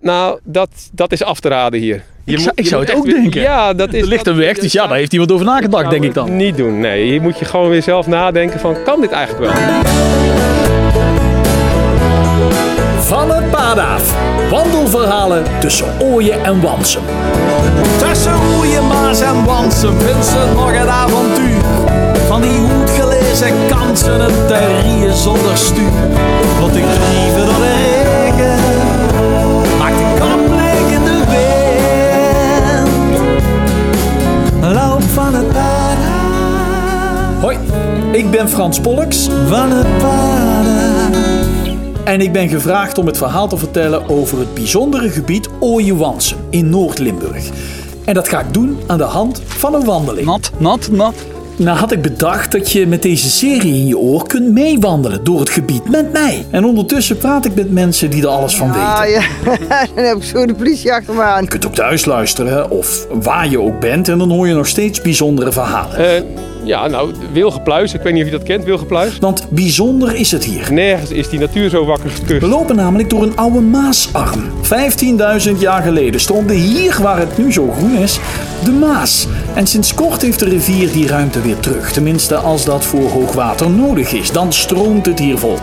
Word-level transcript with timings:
Nou, 0.00 0.38
dat, 0.44 0.68
dat 0.92 1.12
is 1.12 1.22
af 1.24 1.40
te 1.40 1.48
raden 1.48 1.80
hier. 1.80 2.02
Je 2.24 2.32
Ik 2.32 2.38
zou- 2.66 2.82
ik 2.82 2.88
het 2.88 2.96
ook 2.96 3.04
weer- 3.04 3.14
denken. 3.14 3.40
Ja, 3.40 3.72
dat 3.74 3.92
is... 3.94 4.02
Er 4.02 4.08
ligt 4.08 4.26
een 4.26 4.36
weg, 4.36 4.58
dus 4.58 4.72
ja, 4.72 4.86
daar 4.86 4.96
heeft 4.96 5.12
iemand 5.12 5.32
over 5.32 5.46
nagedacht, 5.46 5.90
denk 5.90 6.04
ik 6.04 6.14
dan. 6.14 6.36
Niet 6.36 6.56
doen, 6.56 6.80
nee. 6.80 7.04
Hier 7.04 7.20
moet 7.22 7.38
je 7.38 7.44
gewoon 7.44 7.68
weer 7.68 7.82
zelf 7.82 8.06
nadenken 8.06 8.60
van, 8.60 8.76
kan 8.84 9.00
dit 9.00 9.10
eigenlijk 9.10 9.52
wel? 9.52 9.62
Van 13.00 13.30
het 13.30 13.50
pad 13.50 13.78
af. 13.78 14.14
Wandelverhalen 14.50 15.44
tussen 15.60 15.86
Ooien 16.00 16.44
en 16.44 16.60
Wansum. 16.60 17.02
Tussen 17.98 18.32
Oeien, 18.58 18.86
Maas 18.86 19.20
en 19.20 19.44
Wansen 19.44 20.00
vindt 20.00 20.24
ze 20.26 20.50
nog 20.54 20.70
het 20.78 20.88
avontuur. 20.88 21.60
Van 22.26 22.40
die 22.40 22.50
goed 22.58 22.90
gelezen 22.90 23.52
kansen, 23.68 24.20
het 24.20 24.48
terrier 24.48 25.12
zonder 25.12 25.56
stuur. 25.56 25.90
Wat 26.60 26.76
ik 26.76 26.84
liever 26.84 27.46
dan 27.46 27.62
Hoi, 37.40 37.58
ik 38.12 38.30
ben 38.30 38.48
Frans 38.48 38.80
van 38.80 39.70
het 39.70 40.02
af. 40.02 40.66
en 42.04 42.20
ik 42.20 42.32
ben 42.32 42.48
gevraagd 42.48 42.98
om 42.98 43.06
het 43.06 43.16
verhaal 43.16 43.48
te 43.48 43.56
vertellen 43.56 44.08
over 44.08 44.38
het 44.38 44.54
bijzondere 44.54 45.10
gebied 45.10 45.48
Ooie-Wansum 45.60 46.38
in 46.50 46.68
Noord-Limburg. 46.68 47.44
En 48.04 48.14
dat 48.14 48.28
ga 48.28 48.40
ik 48.40 48.54
doen 48.54 48.78
aan 48.86 48.98
de 48.98 49.04
hand 49.04 49.42
van 49.46 49.74
een 49.74 49.84
wandeling. 49.84 50.26
Nat, 50.26 50.50
nat, 50.58 50.88
nat. 50.90 51.14
Nou 51.56 51.78
had 51.78 51.92
ik 51.92 52.02
bedacht 52.02 52.52
dat 52.52 52.72
je 52.72 52.86
met 52.86 53.02
deze 53.02 53.30
serie 53.30 53.74
in 53.74 53.86
je 53.86 53.98
oor 53.98 54.26
kunt 54.26 54.52
meewandelen 54.52 55.24
door 55.24 55.40
het 55.40 55.50
gebied 55.50 55.90
met 55.90 56.12
mij. 56.12 56.46
En 56.50 56.64
ondertussen 56.64 57.18
praat 57.18 57.44
ik 57.44 57.54
met 57.54 57.70
mensen 57.70 58.10
die 58.10 58.22
er 58.22 58.28
alles 58.28 58.56
van 58.56 58.68
weten. 58.68 58.94
Ah 58.94 59.08
ja, 59.08 59.22
dan 59.94 60.04
heb 60.04 60.16
ik 60.16 60.24
zo 60.24 60.46
de 60.46 60.54
politie 60.54 60.92
achter 60.92 61.14
me 61.14 61.22
aan. 61.22 61.42
Je 61.42 61.48
kunt 61.48 61.66
ook 61.66 61.74
thuis 61.74 62.04
luisteren 62.04 62.70
of 62.70 63.06
waar 63.22 63.50
je 63.50 63.60
ook 63.60 63.80
bent 63.80 64.08
en 64.08 64.18
dan 64.18 64.30
hoor 64.30 64.48
je 64.48 64.54
nog 64.54 64.66
steeds 64.66 65.00
bijzondere 65.00 65.52
verhalen. 65.52 65.96
Eh, 65.96 66.22
ja, 66.62 66.86
nou, 66.88 67.14
Wilgepluis. 67.32 67.94
Ik 67.94 68.00
weet 68.00 68.12
niet 68.12 68.22
of 68.22 68.30
je 68.30 68.36
dat 68.36 68.46
kent, 68.46 68.64
Wilgepluis. 68.64 69.18
Want 69.18 69.46
bijzonder 69.50 70.14
is 70.14 70.30
het 70.32 70.44
hier. 70.44 70.72
Nergens 70.72 71.10
is 71.10 71.28
die 71.28 71.38
natuur 71.38 71.70
zo 71.70 71.84
wakker 71.84 72.08
We 72.08 72.14
gekust. 72.14 72.46
lopen 72.46 72.76
namelijk 72.76 73.10
door 73.10 73.22
een 73.22 73.36
oude 73.36 73.60
Maasarm. 73.60 74.42
15.000 75.50 75.58
jaar 75.58 75.82
geleden 75.82 76.20
stroomde 76.20 76.54
hier 76.54 76.98
waar 77.02 77.18
het 77.18 77.38
nu 77.38 77.52
zo 77.52 77.70
groen 77.70 77.98
is, 77.98 78.18
de 78.64 78.70
Maas. 78.70 79.26
En 79.54 79.66
sinds 79.66 79.94
kort 79.94 80.22
heeft 80.22 80.38
de 80.38 80.48
rivier 80.48 80.92
die 80.92 81.06
ruimte 81.06 81.40
weer 81.40 81.60
terug. 81.60 81.92
Tenminste 81.92 82.36
als 82.36 82.64
dat 82.64 82.84
voor 82.84 83.10
hoogwater 83.10 83.70
nodig 83.70 84.12
is. 84.12 84.30
Dan 84.32 84.52
stroomt 84.52 85.06
het 85.06 85.18
hier 85.18 85.38
vol. 85.38 85.58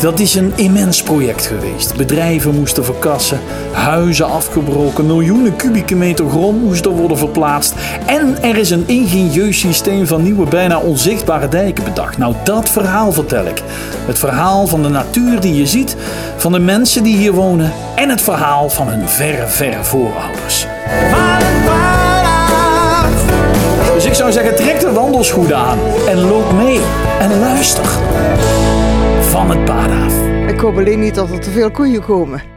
Dat 0.00 0.20
is 0.20 0.34
een 0.34 0.52
immens 0.56 1.02
project 1.02 1.46
geweest. 1.46 1.96
Bedrijven 1.96 2.54
moesten 2.54 2.84
verkassen, 2.84 3.40
huizen 3.72 4.30
afgebroken, 4.30 5.06
miljoenen 5.06 5.56
kubieke 5.56 5.94
meter 5.94 6.28
grond 6.28 6.62
moesten 6.62 6.90
worden 6.90 7.18
verplaatst. 7.18 7.74
En 8.06 8.42
er 8.42 8.56
is 8.56 8.70
een 8.70 8.84
ingenieus 8.86 9.58
systeem 9.58 10.06
van 10.06 10.22
nieuwe, 10.22 10.48
bijna 10.48 10.78
onzichtbare 10.78 11.48
dijken 11.48 11.84
bedacht. 11.84 12.18
Nou, 12.18 12.34
dat 12.44 12.68
verhaal 12.68 13.12
vertel 13.12 13.46
ik. 13.46 13.62
Het 14.06 14.18
verhaal 14.18 14.66
van 14.66 14.82
de 14.82 14.88
natuur 14.88 15.40
die 15.40 15.54
je 15.54 15.66
ziet, 15.66 15.96
van 16.36 16.52
de 16.52 16.58
mensen 16.58 17.02
die 17.02 17.16
hier 17.16 17.32
wonen 17.32 17.72
en 17.94 18.08
het 18.08 18.22
verhaal 18.22 18.70
van 18.70 18.88
hun 18.88 19.08
verre, 19.08 19.46
verre 19.46 19.84
voorouders. 19.84 20.66
Dus 23.94 24.04
ik 24.04 24.14
zou 24.14 24.32
zeggen, 24.32 24.56
trek 24.56 24.80
de 24.80 24.92
wandelschoenen 24.92 25.56
aan 25.56 25.78
en 26.08 26.20
loop 26.20 26.52
mee 26.52 26.80
en 27.20 27.38
luister. 27.38 27.84
Van 29.26 29.50
het 29.50 29.64
pad 29.64 29.90
af. 29.90 30.26
Ik 30.48 30.60
hoop 30.60 30.76
alleen 30.76 31.00
niet 31.00 31.14
dat 31.14 31.30
er 31.30 31.40
te 31.40 31.50
veel 31.50 31.70
koeien 31.70 32.02
komen. 32.02 32.55